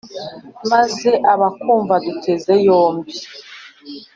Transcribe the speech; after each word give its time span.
maze 0.71 1.09
abakumva 1.33 1.95
duteze 2.05 2.53
yombi 2.65 3.13